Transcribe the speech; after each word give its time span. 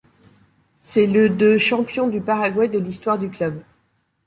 C’est 0.77 1.05
le 1.05 1.29
de 1.29 1.59
champion 1.59 2.07
du 2.07 2.21
Paraguay 2.21 2.67
de 2.67 2.79
l’histoire 2.79 3.19
du 3.19 3.29
club. 3.29 3.61